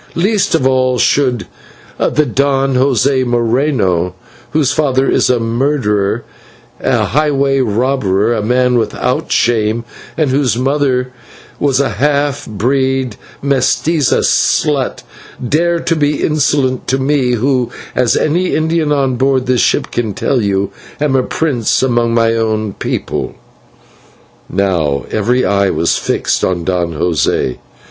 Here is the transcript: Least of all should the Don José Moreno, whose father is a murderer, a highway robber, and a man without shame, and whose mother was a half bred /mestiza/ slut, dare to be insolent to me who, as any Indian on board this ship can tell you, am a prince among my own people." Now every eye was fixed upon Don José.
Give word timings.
Least 0.15 0.55
of 0.55 0.65
all 0.65 0.97
should 0.97 1.45
the 1.99 2.25
Don 2.25 2.73
José 2.73 3.23
Moreno, 3.23 4.15
whose 4.49 4.71
father 4.71 5.07
is 5.07 5.29
a 5.29 5.39
murderer, 5.39 6.23
a 6.79 7.05
highway 7.05 7.59
robber, 7.59 8.33
and 8.33 8.43
a 8.43 8.47
man 8.47 8.79
without 8.79 9.31
shame, 9.31 9.85
and 10.17 10.31
whose 10.31 10.57
mother 10.57 11.11
was 11.59 11.79
a 11.79 11.89
half 12.01 12.47
bred 12.47 13.15
/mestiza/ 13.43 14.21
slut, 14.23 15.03
dare 15.47 15.79
to 15.79 15.95
be 15.95 16.23
insolent 16.23 16.87
to 16.87 16.97
me 16.97 17.33
who, 17.33 17.69
as 17.95 18.17
any 18.17 18.55
Indian 18.55 18.91
on 18.91 19.17
board 19.17 19.45
this 19.45 19.61
ship 19.61 19.91
can 19.91 20.15
tell 20.15 20.41
you, 20.41 20.71
am 20.99 21.15
a 21.15 21.21
prince 21.21 21.83
among 21.83 22.15
my 22.15 22.33
own 22.35 22.73
people." 22.73 23.35
Now 24.49 25.05
every 25.11 25.45
eye 25.45 25.69
was 25.69 25.95
fixed 25.99 26.41
upon 26.41 26.63
Don 26.63 26.95
José. 26.95 27.59